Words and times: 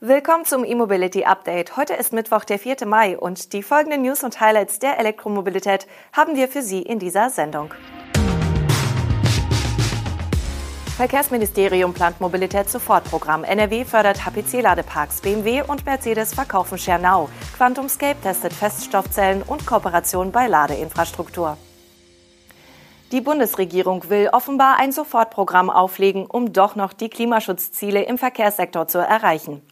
Willkommen 0.00 0.44
zum 0.44 0.64
E-Mobility 0.64 1.24
Update. 1.24 1.76
Heute 1.76 1.94
ist 1.94 2.12
Mittwoch, 2.12 2.44
der 2.44 2.60
4. 2.60 2.86
Mai 2.86 3.18
und 3.18 3.52
die 3.52 3.64
folgenden 3.64 4.02
News 4.02 4.22
und 4.22 4.40
Highlights 4.40 4.78
der 4.78 4.96
Elektromobilität 4.96 5.88
haben 6.12 6.36
wir 6.36 6.46
für 6.46 6.62
Sie 6.62 6.82
in 6.82 7.00
dieser 7.00 7.30
Sendung. 7.30 7.74
Verkehrsministerium 10.96 11.94
plant 11.94 12.20
Mobilitätssofortprogramm. 12.20 13.42
NRW 13.42 13.84
fördert 13.84 14.24
HPC-Ladeparks. 14.24 15.20
BMW 15.20 15.62
und 15.62 15.84
Mercedes 15.84 16.32
verkaufen 16.32 16.78
Schernau. 16.78 17.28
QuantumScape 17.56 18.20
testet 18.22 18.52
Feststoffzellen 18.52 19.42
und 19.42 19.66
Kooperation 19.66 20.30
bei 20.30 20.46
Ladeinfrastruktur. 20.46 21.58
Die 23.10 23.22
Bundesregierung 23.22 24.10
will 24.10 24.28
offenbar 24.34 24.78
ein 24.78 24.92
Sofortprogramm 24.92 25.70
auflegen, 25.70 26.26
um 26.26 26.52
doch 26.52 26.76
noch 26.76 26.92
die 26.92 27.08
Klimaschutzziele 27.08 28.02
im 28.02 28.18
Verkehrssektor 28.18 28.86
zu 28.86 28.98
erreichen. 28.98 29.62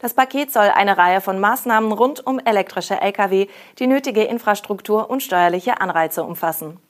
Das 0.00 0.14
Paket 0.14 0.52
soll 0.52 0.70
eine 0.74 0.98
Reihe 0.98 1.20
von 1.20 1.38
Maßnahmen 1.38 1.92
rund 1.92 2.26
um 2.26 2.40
elektrische 2.40 3.00
Lkw, 3.00 3.46
die 3.78 3.86
nötige 3.86 4.24
Infrastruktur 4.24 5.08
und 5.08 5.22
steuerliche 5.22 5.80
Anreize 5.80 6.24
umfassen. 6.24 6.80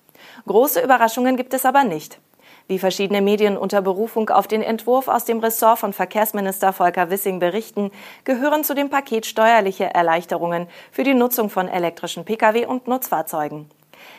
Große 0.46 0.80
Überraschungen 0.80 1.36
gibt 1.36 1.52
es 1.52 1.66
aber 1.66 1.84
nicht. 1.84 2.18
Wie 2.66 2.78
verschiedene 2.78 3.20
Medien 3.20 3.58
unter 3.58 3.82
Berufung 3.82 4.30
auf 4.30 4.46
den 4.46 4.62
Entwurf 4.62 5.06
aus 5.06 5.26
dem 5.26 5.40
Ressort 5.40 5.80
von 5.80 5.92
Verkehrsminister 5.92 6.72
Volker 6.72 7.10
Wissing 7.10 7.40
berichten, 7.40 7.90
gehören 8.24 8.64
zu 8.64 8.74
dem 8.74 8.88
Paket 8.88 9.26
steuerliche 9.26 9.92
Erleichterungen 9.92 10.66
für 10.92 11.02
die 11.02 11.14
Nutzung 11.14 11.50
von 11.50 11.68
elektrischen 11.68 12.24
Pkw 12.24 12.64
und 12.64 12.88
Nutzfahrzeugen. 12.88 13.68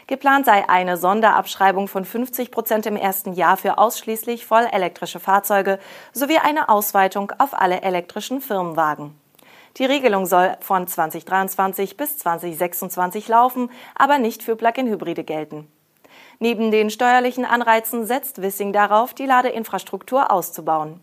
Geplant 0.07 0.45
sei 0.45 0.67
eine 0.67 0.97
Sonderabschreibung 0.97 1.87
von 1.87 2.05
50 2.05 2.51
Prozent 2.51 2.85
im 2.85 2.95
ersten 2.95 3.33
Jahr 3.33 3.57
für 3.57 3.77
ausschließlich 3.77 4.45
vollelektrische 4.45 5.19
Fahrzeuge 5.19 5.79
sowie 6.13 6.37
eine 6.37 6.69
Ausweitung 6.69 7.31
auf 7.37 7.53
alle 7.53 7.81
elektrischen 7.81 8.41
Firmenwagen. 8.41 9.15
Die 9.77 9.85
Regelung 9.85 10.25
soll 10.25 10.57
von 10.59 10.87
2023 10.87 11.95
bis 11.95 12.17
2026 12.17 13.27
laufen, 13.27 13.71
aber 13.95 14.17
nicht 14.17 14.43
für 14.43 14.55
Plug-in-Hybride 14.55 15.23
gelten. 15.23 15.71
Neben 16.39 16.71
den 16.71 16.89
steuerlichen 16.89 17.45
Anreizen 17.45 18.05
setzt 18.05 18.41
Wissing 18.41 18.73
darauf, 18.73 19.13
die 19.13 19.25
Ladeinfrastruktur 19.25 20.31
auszubauen. 20.31 21.01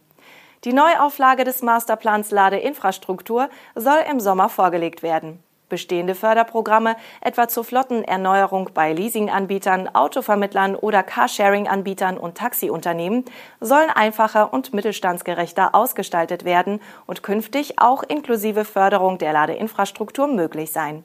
Die 0.64 0.72
Neuauflage 0.72 1.44
des 1.44 1.62
Masterplans 1.62 2.32
Ladeinfrastruktur 2.32 3.48
soll 3.76 4.00
im 4.10 4.18
Sommer 4.18 4.48
vorgelegt 4.48 5.02
werden. 5.02 5.42
Bestehende 5.68 6.14
Förderprogramme, 6.14 6.96
etwa 7.20 7.48
zur 7.48 7.64
Flottenerneuerung 7.64 8.70
bei 8.72 8.92
Leasinganbietern, 8.92 9.94
Autovermittlern 9.94 10.74
oder 10.74 11.02
Carsharing-Anbietern 11.02 12.16
und 12.16 12.36
Taxiunternehmen, 12.36 13.24
sollen 13.60 13.90
einfacher 13.90 14.52
und 14.52 14.72
mittelstandsgerechter 14.72 15.74
ausgestaltet 15.74 16.44
werden 16.44 16.80
und 17.06 17.22
künftig 17.22 17.78
auch 17.78 18.02
inklusive 18.02 18.64
Förderung 18.64 19.18
der 19.18 19.32
Ladeinfrastruktur 19.32 20.26
möglich 20.26 20.72
sein. 20.72 21.04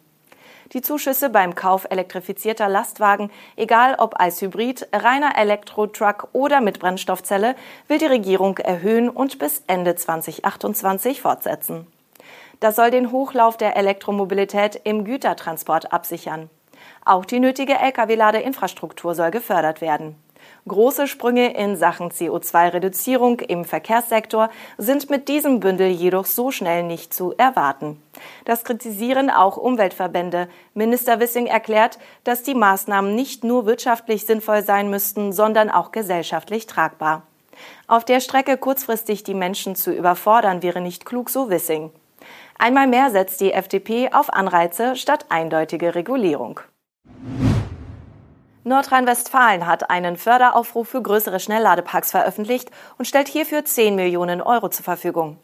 Die 0.72 0.82
Zuschüsse 0.82 1.30
beim 1.30 1.54
Kauf 1.54 1.86
elektrifizierter 1.90 2.68
Lastwagen, 2.68 3.30
egal 3.56 3.96
ob 4.00 4.20
als 4.20 4.42
Hybrid, 4.42 4.88
reiner 4.92 5.38
Elektro-Truck 5.38 6.30
oder 6.34 6.62
mit 6.62 6.80
Brennstoffzelle, 6.80 7.56
will 7.88 8.00
die 8.00 8.06
Regierung 8.06 8.58
erhöhen 8.58 9.10
und 9.10 9.38
bis 9.38 9.64
Ende 9.68 9.96
2028 9.96 11.22
fortsetzen. 11.22 11.86
Das 12.60 12.76
soll 12.76 12.92
den 12.92 13.12
Hochlauf 13.12 13.58
der 13.58 13.76
Elektromobilität 13.76 14.80
im 14.84 15.04
Gütertransport 15.04 15.92
absichern. 15.92 16.50
Auch 17.06 17.26
die 17.26 17.40
nötige 17.40 17.74
Lkw-Ladeinfrastruktur 17.74 19.16
soll 19.16 19.32
gefördert 19.32 19.82
werden. 19.82 20.16
Große 20.68 21.08
Sprünge 21.08 21.54
in 21.56 21.76
Sachen 21.76 22.10
CO2-Reduzierung 22.10 23.42
im 23.42 23.66
Verkehrssektor 23.66 24.50
sind 24.78 25.10
mit 25.10 25.28
diesem 25.28 25.60
Bündel 25.60 25.88
jedoch 25.88 26.26
so 26.26 26.52
schnell 26.52 26.84
nicht 26.84 27.14
zu 27.14 27.34
erwarten. 27.38 28.02
Das 28.46 28.64
kritisieren 28.64 29.30
auch 29.30 29.58
Umweltverbände. 29.58 30.48
Minister 30.74 31.20
Wissing 31.20 31.48
erklärt, 31.48 32.00
dass 32.24 32.44
die 32.44 32.56
Maßnahmen 32.56 33.14
nicht 33.14 33.44
nur 33.44 33.66
wirtschaftlich 33.66 34.26
sinnvoll 34.26 34.64
sein 34.64 34.90
müssten, 34.90 35.34
sondern 35.34 35.70
auch 35.70 35.92
gesellschaftlich 35.92 36.66
tragbar. 36.66 37.24
Auf 37.88 38.06
der 38.06 38.22
Strecke 38.22 38.58
kurzfristig 38.58 39.24
die 39.24 39.34
Menschen 39.34 39.76
zu 39.76 39.92
überfordern, 39.92 40.64
wäre 40.64 40.82
nicht 40.82 41.06
klug, 41.06 41.30
so 41.30 41.50
Wissing. 41.50 41.92
Einmal 42.58 42.88
mehr 42.88 43.10
setzt 43.10 43.42
die 43.42 43.54
FDP 43.54 44.12
auf 44.14 44.32
Anreize 44.32 44.96
statt 44.96 45.26
eindeutige 45.30 45.96
Regulierung. 45.96 46.60
Nordrhein-Westfalen 48.66 49.68
hat 49.68 49.90
einen 49.90 50.16
Förderaufruf 50.16 50.88
für 50.88 51.02
größere 51.02 51.42
Schnellladeparks 51.42 52.12
veröffentlicht 52.12 52.72
und 52.98 53.06
stellt 53.06 53.28
hierfür 53.28 53.66
10 53.66 53.94
Millionen 53.94 54.42
Euro 54.42 54.70
zur 54.70 54.86
Verfügung. 54.86 55.38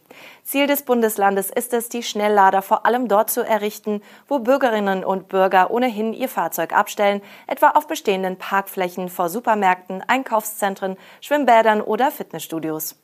Ziel 0.43 0.67
des 0.67 0.83
Bundeslandes 0.83 1.49
ist 1.49 1.73
es, 1.73 1.89
die 1.89 2.01
Schnelllader 2.01 2.61
vor 2.61 2.85
allem 2.85 3.09
dort 3.09 3.29
zu 3.29 3.41
errichten, 3.41 4.01
wo 4.29 4.39
Bürgerinnen 4.39 5.03
und 5.03 5.27
Bürger 5.27 5.69
ohnehin 5.69 6.13
ihr 6.13 6.29
Fahrzeug 6.29 6.71
abstellen, 6.71 7.21
etwa 7.45 7.71
auf 7.71 7.87
bestehenden 7.87 8.37
Parkflächen 8.37 9.09
vor 9.09 9.27
Supermärkten, 9.27 10.01
Einkaufszentren, 10.07 10.95
Schwimmbädern 11.19 11.81
oder 11.81 12.11
Fitnessstudios. 12.11 12.98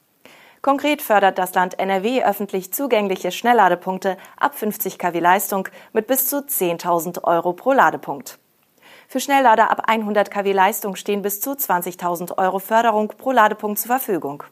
Konkret 0.66 1.04
fördert 1.04 1.38
das 1.38 1.54
Land 1.54 1.78
NRW 1.78 2.24
öffentlich 2.24 2.74
zugängliche 2.74 3.32
Schnellladepunkte 3.32 4.18
ab 4.36 4.56
50 4.56 4.98
kW 4.98 5.20
Leistung 5.20 5.70
mit 5.94 6.08
bis 6.08 6.28
zu 6.28 6.38
10.000 6.38 7.24
Euro 7.24 7.54
pro 7.54 7.72
Ladepunkt. 7.72 8.40
Für 9.08 9.20
Schnelllader 9.20 9.70
ab 9.70 9.84
100 9.86 10.32
kW 10.32 10.54
Leistung 10.54 10.96
stehen 10.96 11.22
bis 11.22 11.40
zu 11.40 11.52
20.000 11.52 12.40
Euro 12.40 12.58
Förderung 12.58 13.10
pro 13.10 13.32
Ladepunkt 13.32 13.78
zur 13.78 13.90
Verfügung. 13.90 14.44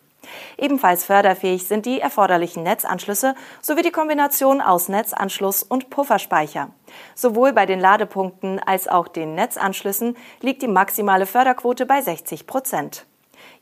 Ebenfalls 0.60 1.04
förderfähig 1.04 1.68
sind 1.68 1.88
die 1.88 2.00
erforderlichen 2.00 2.62
Netzanschlüsse 2.62 3.34
sowie 3.60 3.82
die 3.82 3.90
Kombination 3.90 4.62
aus 4.62 4.90
Netzanschluss 4.90 5.64
und 5.64 5.90
Pufferspeicher. 5.90 6.70
Sowohl 7.16 7.54
bei 7.54 7.66
den 7.66 7.80
Ladepunkten 7.80 8.60
als 8.60 8.88
auch 8.88 9.08
den 9.08 9.34
Netzanschlüssen 9.34 10.16
liegt 10.42 10.62
die 10.62 10.68
maximale 10.68 11.26
Förderquote 11.26 11.88
bei 11.88 12.02
60 12.02 12.46
Prozent. 12.46 13.08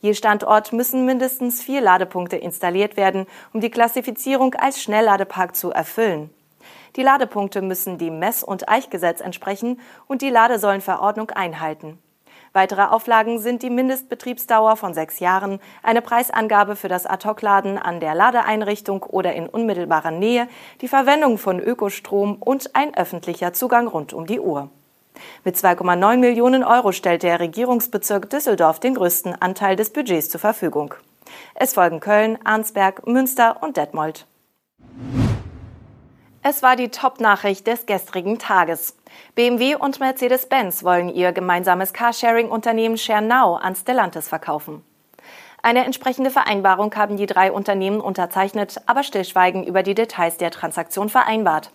Je 0.01 0.15
Standort 0.15 0.73
müssen 0.73 1.05
mindestens 1.05 1.61
vier 1.61 1.79
Ladepunkte 1.79 2.35
installiert 2.35 2.97
werden, 2.97 3.27
um 3.53 3.61
die 3.61 3.69
Klassifizierung 3.69 4.55
als 4.55 4.81
Schnellladepark 4.81 5.55
zu 5.55 5.69
erfüllen. 5.69 6.31
Die 6.95 7.03
Ladepunkte 7.03 7.61
müssen 7.61 7.99
dem 7.99 8.17
Mess- 8.17 8.43
und 8.43 8.67
Eichgesetz 8.67 9.21
entsprechen 9.21 9.79
und 10.07 10.23
die 10.23 10.31
Ladesäulenverordnung 10.31 11.29
einhalten. 11.29 11.99
Weitere 12.51 12.83
Auflagen 12.83 13.39
sind 13.39 13.61
die 13.61 13.69
Mindestbetriebsdauer 13.69 14.75
von 14.75 14.93
sechs 14.93 15.19
Jahren, 15.19 15.59
eine 15.83 16.01
Preisangabe 16.01 16.75
für 16.75 16.89
das 16.89 17.05
Ad-Hoc-Laden 17.05 17.77
an 17.77 17.99
der 17.99 18.15
Ladeeinrichtung 18.15 19.03
oder 19.03 19.33
in 19.33 19.47
unmittelbarer 19.47 20.11
Nähe, 20.11 20.49
die 20.81 20.89
Verwendung 20.89 21.37
von 21.37 21.59
Ökostrom 21.59 22.37
und 22.37 22.75
ein 22.75 22.93
öffentlicher 22.97 23.53
Zugang 23.53 23.87
rund 23.87 24.13
um 24.13 24.25
die 24.25 24.39
Uhr. 24.39 24.69
Mit 25.43 25.55
2,9 25.55 26.17
Millionen 26.17 26.63
Euro 26.63 26.91
stellt 26.91 27.23
der 27.23 27.39
Regierungsbezirk 27.39 28.29
Düsseldorf 28.29 28.79
den 28.79 28.95
größten 28.95 29.41
Anteil 29.41 29.75
des 29.75 29.91
Budgets 29.91 30.29
zur 30.29 30.39
Verfügung. 30.39 30.95
Es 31.55 31.73
folgen 31.73 31.99
Köln, 31.99 32.37
Arnsberg, 32.43 33.07
Münster 33.07 33.61
und 33.61 33.77
Detmold. 33.77 34.25
Es 36.43 36.63
war 36.63 36.75
die 36.75 36.89
Top-Nachricht 36.89 37.67
des 37.67 37.85
gestrigen 37.85 38.39
Tages. 38.39 38.97
BMW 39.35 39.75
und 39.75 39.99
Mercedes-Benz 39.99 40.83
wollen 40.83 41.09
ihr 41.09 41.33
gemeinsames 41.33 41.93
Carsharing-Unternehmen 41.93 42.97
ShareNow 42.97 43.61
an 43.61 43.75
Stellantis 43.75 44.27
verkaufen. 44.27 44.83
Eine 45.61 45.85
entsprechende 45.85 46.31
Vereinbarung 46.31 46.95
haben 46.95 47.17
die 47.17 47.27
drei 47.27 47.51
Unternehmen 47.51 48.01
unterzeichnet, 48.01 48.81
aber 48.87 49.03
Stillschweigen 49.03 49.63
über 49.63 49.83
die 49.83 49.93
Details 49.93 50.37
der 50.37 50.49
Transaktion 50.49 51.09
vereinbart. 51.09 51.71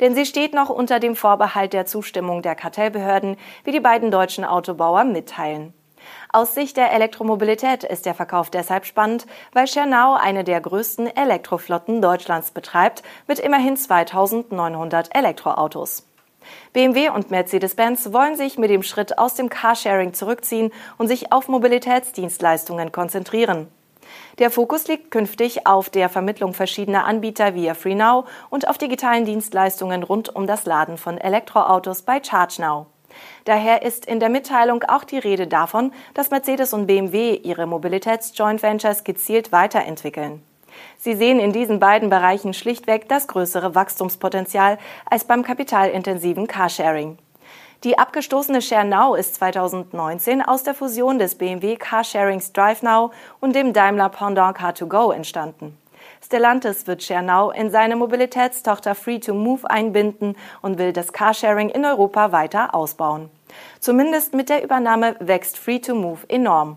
Denn 0.00 0.14
sie 0.14 0.26
steht 0.26 0.54
noch 0.54 0.70
unter 0.70 1.00
dem 1.00 1.16
Vorbehalt 1.16 1.72
der 1.72 1.86
Zustimmung 1.86 2.42
der 2.42 2.54
Kartellbehörden, 2.54 3.36
wie 3.64 3.72
die 3.72 3.80
beiden 3.80 4.10
deutschen 4.10 4.44
Autobauer 4.44 5.04
mitteilen. 5.04 5.74
Aus 6.32 6.54
Sicht 6.54 6.76
der 6.76 6.92
Elektromobilität 6.92 7.84
ist 7.84 8.06
der 8.06 8.14
Verkauf 8.14 8.50
deshalb 8.50 8.86
spannend, 8.86 9.26
weil 9.52 9.66
Schernau 9.66 10.14
eine 10.14 10.44
der 10.44 10.60
größten 10.60 11.14
Elektroflotten 11.14 12.00
Deutschlands 12.00 12.52
betreibt, 12.52 13.02
mit 13.26 13.38
immerhin 13.38 13.76
2900 13.76 15.14
Elektroautos. 15.14 16.06
BMW 16.72 17.10
und 17.10 17.30
Mercedes-Benz 17.30 18.12
wollen 18.12 18.36
sich 18.36 18.58
mit 18.58 18.70
dem 18.70 18.82
Schritt 18.82 19.18
aus 19.18 19.34
dem 19.34 19.48
Carsharing 19.48 20.14
zurückziehen 20.14 20.72
und 20.98 21.08
sich 21.08 21.32
auf 21.32 21.48
Mobilitätsdienstleistungen 21.48 22.92
konzentrieren. 22.92 23.68
Der 24.38 24.50
Fokus 24.50 24.86
liegt 24.88 25.10
künftig 25.10 25.66
auf 25.66 25.90
der 25.90 26.08
Vermittlung 26.08 26.54
verschiedener 26.54 27.04
Anbieter 27.04 27.54
via 27.54 27.74
FreeNow 27.74 28.28
und 28.48 28.68
auf 28.68 28.78
digitalen 28.78 29.24
Dienstleistungen 29.24 30.02
rund 30.02 30.34
um 30.34 30.46
das 30.46 30.64
Laden 30.64 30.96
von 30.96 31.18
Elektroautos 31.18 32.02
bei 32.02 32.20
ChargeNow. 32.20 32.86
Daher 33.44 33.82
ist 33.82 34.06
in 34.06 34.20
der 34.20 34.28
Mitteilung 34.28 34.84
auch 34.84 35.04
die 35.04 35.18
Rede 35.18 35.46
davon, 35.46 35.92
dass 36.14 36.30
Mercedes 36.30 36.72
und 36.72 36.86
BMW 36.86 37.34
ihre 37.34 37.66
Mobilitäts-Joint 37.66 38.62
Ventures 38.62 39.04
gezielt 39.04 39.52
weiterentwickeln. 39.52 40.42
Sie 40.96 41.14
sehen 41.14 41.40
in 41.40 41.52
diesen 41.52 41.80
beiden 41.80 42.10
Bereichen 42.10 42.54
schlichtweg 42.54 43.08
das 43.08 43.26
größere 43.26 43.74
Wachstumspotenzial 43.74 44.78
als 45.06 45.24
beim 45.24 45.42
kapitalintensiven 45.42 46.46
Carsharing. 46.46 47.18
Die 47.82 47.98
abgestoßene 47.98 48.60
ShareNow 48.60 49.16
ist 49.16 49.36
2019 49.36 50.42
aus 50.42 50.62
der 50.62 50.74
Fusion 50.74 51.18
des 51.18 51.36
BMW 51.36 51.76
Carsharings 51.76 52.52
DriveNow 52.52 53.10
und 53.40 53.54
dem 53.54 53.72
Daimler 53.72 54.10
Pendant 54.10 54.58
Car2Go 54.58 55.14
entstanden. 55.14 55.78
Stellantis 56.22 56.86
wird 56.86 57.02
Schernau 57.02 57.50
in 57.50 57.70
seine 57.70 57.96
Mobilitätstochter 57.96 58.92
Free2Move 58.92 59.64
einbinden 59.64 60.36
und 60.60 60.78
will 60.78 60.92
das 60.92 61.14
Carsharing 61.14 61.70
in 61.70 61.86
Europa 61.86 62.32
weiter 62.32 62.74
ausbauen. 62.74 63.30
Zumindest 63.78 64.34
mit 64.34 64.50
der 64.50 64.62
Übernahme 64.62 65.16
wächst 65.18 65.56
Free2Move 65.56 66.28
enorm. 66.28 66.76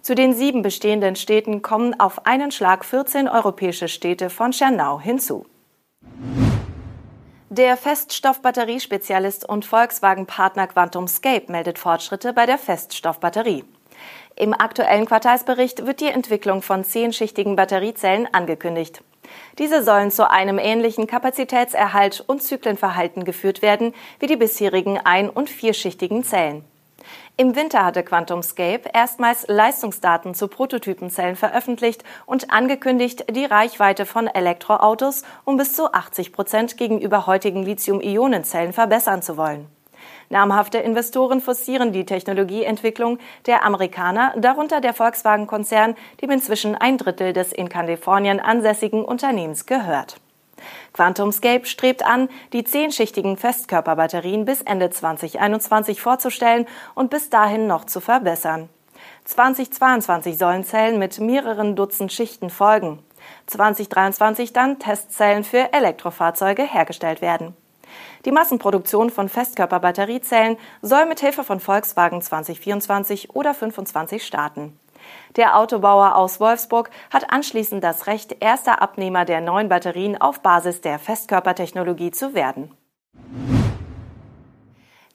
Zu 0.00 0.14
den 0.14 0.32
sieben 0.32 0.62
bestehenden 0.62 1.16
Städten 1.16 1.62
kommen 1.62 1.98
auf 1.98 2.24
einen 2.24 2.52
Schlag 2.52 2.84
14 2.84 3.28
europäische 3.28 3.88
Städte 3.88 4.30
von 4.30 4.52
Schernau 4.52 5.00
hinzu. 5.00 5.44
Der 7.48 7.76
Feststoffbatteriespezialist 7.76 9.48
und 9.48 9.64
Volkswagen-Partner 9.64 10.66
QuantumScape 10.66 11.52
meldet 11.52 11.78
Fortschritte 11.78 12.32
bei 12.32 12.44
der 12.44 12.58
Feststoffbatterie. 12.58 13.64
Im 14.34 14.52
aktuellen 14.52 15.06
Quartalsbericht 15.06 15.86
wird 15.86 16.00
die 16.00 16.08
Entwicklung 16.08 16.60
von 16.60 16.82
zehnschichtigen 16.82 17.54
Batteriezellen 17.54 18.26
angekündigt. 18.34 19.04
Diese 19.60 19.84
sollen 19.84 20.10
zu 20.10 20.28
einem 20.28 20.58
ähnlichen 20.58 21.06
Kapazitätserhalt 21.06 22.24
und 22.26 22.42
Zyklenverhalten 22.42 23.22
geführt 23.22 23.62
werden 23.62 23.94
wie 24.18 24.26
die 24.26 24.36
bisherigen 24.36 24.98
ein- 24.98 25.30
und 25.30 25.48
vierschichtigen 25.48 26.24
Zellen. 26.24 26.64
Im 27.36 27.54
Winter 27.54 27.84
hatte 27.84 28.02
QuantumScape 28.02 28.88
erstmals 28.92 29.46
Leistungsdaten 29.48 30.34
zu 30.34 30.48
Prototypenzellen 30.48 31.36
veröffentlicht 31.36 32.02
und 32.24 32.50
angekündigt, 32.50 33.26
die 33.30 33.44
Reichweite 33.44 34.06
von 34.06 34.26
Elektroautos 34.26 35.22
um 35.44 35.56
bis 35.56 35.74
zu 35.74 35.92
80 35.92 36.32
Prozent 36.32 36.76
gegenüber 36.76 37.26
heutigen 37.26 37.62
Lithium-Ionen-Zellen 37.62 38.72
verbessern 38.72 39.22
zu 39.22 39.36
wollen. 39.36 39.66
Namhafte 40.28 40.78
Investoren 40.78 41.40
forcieren 41.40 41.92
die 41.92 42.06
Technologieentwicklung 42.06 43.18
der 43.46 43.64
Amerikaner, 43.64 44.34
darunter 44.36 44.80
der 44.80 44.94
Volkswagen-Konzern, 44.94 45.94
dem 46.20 46.30
inzwischen 46.30 46.74
ein 46.74 46.98
Drittel 46.98 47.32
des 47.32 47.52
in 47.52 47.68
Kalifornien 47.68 48.40
ansässigen 48.40 49.04
Unternehmens 49.04 49.66
gehört. 49.66 50.20
QuantumScape 50.92 51.66
strebt 51.66 52.04
an, 52.04 52.28
die 52.52 52.64
zehnschichtigen 52.64 53.36
Festkörperbatterien 53.36 54.44
bis 54.44 54.62
Ende 54.62 54.90
2021 54.90 56.00
vorzustellen 56.00 56.66
und 56.94 57.10
bis 57.10 57.30
dahin 57.30 57.66
noch 57.66 57.84
zu 57.84 58.00
verbessern. 58.00 58.68
2022 59.24 60.38
sollen 60.38 60.64
Zellen 60.64 60.98
mit 60.98 61.18
mehreren 61.20 61.76
Dutzend 61.76 62.12
Schichten 62.12 62.50
folgen. 62.50 63.00
2023 63.46 64.52
dann 64.52 64.78
Testzellen 64.78 65.44
für 65.44 65.72
Elektrofahrzeuge 65.72 66.62
hergestellt 66.62 67.20
werden. 67.20 67.56
Die 68.24 68.32
Massenproduktion 68.32 69.10
von 69.10 69.28
Festkörperbatteriezellen 69.28 70.56
soll 70.82 71.06
mit 71.06 71.20
Hilfe 71.20 71.44
von 71.44 71.60
Volkswagen 71.60 72.22
2024 72.22 73.30
oder 73.30 73.52
2025 73.52 74.24
starten. 74.26 74.78
Der 75.36 75.58
Autobauer 75.58 76.16
aus 76.16 76.40
Wolfsburg 76.40 76.90
hat 77.12 77.30
anschließend 77.30 77.82
das 77.84 78.06
Recht, 78.06 78.36
erster 78.40 78.82
Abnehmer 78.82 79.24
der 79.24 79.40
neuen 79.40 79.68
Batterien 79.68 80.20
auf 80.20 80.40
Basis 80.40 80.80
der 80.80 80.98
Festkörpertechnologie 80.98 82.10
zu 82.10 82.34
werden. 82.34 82.70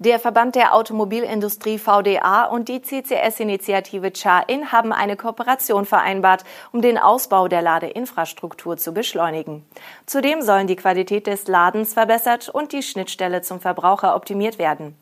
Der 0.03 0.17
Verband 0.17 0.55
der 0.55 0.73
Automobilindustrie 0.73 1.77
VDA 1.77 2.45
und 2.45 2.69
die 2.69 2.81
CCS-Initiative 2.81 4.11
CHA-IN 4.11 4.71
haben 4.71 4.93
eine 4.93 5.15
Kooperation 5.15 5.85
vereinbart, 5.85 6.43
um 6.71 6.81
den 6.81 6.97
Ausbau 6.97 7.47
der 7.47 7.61
Ladeinfrastruktur 7.61 8.77
zu 8.77 8.95
beschleunigen. 8.95 9.63
Zudem 10.07 10.41
sollen 10.41 10.65
die 10.65 10.75
Qualität 10.75 11.27
des 11.27 11.47
Ladens 11.47 11.93
verbessert 11.93 12.49
und 12.49 12.71
die 12.71 12.81
Schnittstelle 12.81 13.43
zum 13.43 13.59
Verbraucher 13.59 14.15
optimiert 14.15 14.57
werden. 14.57 14.97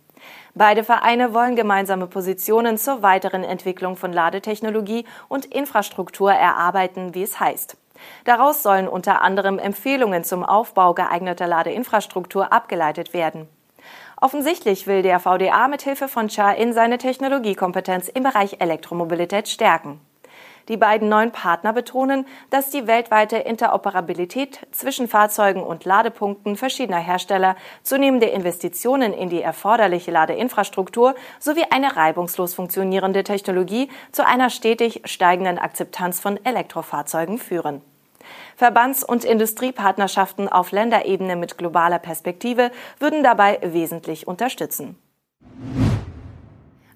Beide 0.56 0.84
Vereine 0.84 1.34
wollen 1.34 1.56
gemeinsame 1.56 2.08
Positionen 2.08 2.78
zur 2.78 3.02
weiteren 3.02 3.44
Entwicklung 3.44 3.96
von 3.96 4.12
Ladetechnologie 4.12 5.06
und 5.28 5.46
Infrastruktur 5.46 6.32
erarbeiten, 6.32 7.14
wie 7.14 7.24
es 7.24 7.40
heißt. 7.40 7.78
Daraus 8.26 8.64
sollen 8.64 8.88
unter 8.88 9.22
anderem 9.22 9.60
Empfehlungen 9.60 10.24
zum 10.24 10.44
Aufbau 10.44 10.94
geeigneter 10.94 11.48
Ladeinfrastruktur 11.48 12.52
abgeleitet 12.54 13.14
werden. 13.14 13.48
Offensichtlich 14.22 14.86
will 14.88 15.02
der 15.02 15.20
VDA 15.20 15.68
mit 15.68 15.82
Hilfe 15.82 16.08
von 16.08 16.28
CHA 16.28 16.52
in 16.52 16.74
seine 16.74 16.98
Technologiekompetenz 16.98 18.10
im 18.10 18.24
Bereich 18.24 18.58
Elektromobilität 18.60 19.48
stärken. 19.48 20.02
Die 20.70 20.78
beiden 20.78 21.10
neuen 21.10 21.32
Partner 21.32 21.74
betonen, 21.74 22.28
dass 22.52 22.70
die 22.70 22.86
weltweite 22.86 23.38
Interoperabilität 23.38 24.68
zwischen 24.72 25.08
Fahrzeugen 25.08 25.64
und 25.64 25.84
Ladepunkten 25.84 26.56
verschiedener 26.56 27.00
Hersteller, 27.00 27.56
zunehmende 27.82 28.28
Investitionen 28.28 29.12
in 29.12 29.30
die 29.30 29.42
erforderliche 29.42 30.12
Ladeinfrastruktur 30.12 31.16
sowie 31.40 31.66
eine 31.72 31.96
reibungslos 31.96 32.54
funktionierende 32.54 33.24
Technologie 33.24 33.90
zu 34.12 34.26
einer 34.26 34.52
stetig 34.52 35.02
steigenden 35.06 35.58
Akzeptanz 35.58 36.20
von 36.20 36.40
Elektrofahrzeugen 36.46 37.40
führen. 37.40 37.82
Verbands- 38.56 39.04
und 39.04 39.24
Industriepartnerschaften 39.24 40.50
auf 40.50 40.72
Länderebene 40.72 41.36
mit 41.36 41.58
globaler 41.58 41.98
Perspektive 41.98 42.70
würden 43.00 43.24
dabei 43.24 43.60
wesentlich 43.64 44.28
unterstützen. 44.28 45.00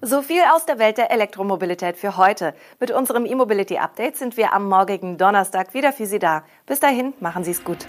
So 0.06 0.20
viel 0.20 0.42
aus 0.54 0.66
der 0.66 0.78
Welt 0.78 0.98
der 0.98 1.10
Elektromobilität 1.10 1.96
für 1.96 2.18
heute. 2.18 2.52
Mit 2.78 2.90
unserem 2.90 3.24
E-Mobility 3.24 3.78
Update 3.78 4.18
sind 4.18 4.36
wir 4.36 4.52
am 4.52 4.68
morgigen 4.68 5.16
Donnerstag 5.16 5.72
wieder 5.72 5.94
für 5.94 6.04
Sie 6.04 6.18
da. 6.18 6.44
Bis 6.66 6.78
dahin, 6.78 7.14
machen 7.20 7.42
Sie 7.42 7.52
es 7.52 7.64
gut. 7.64 7.86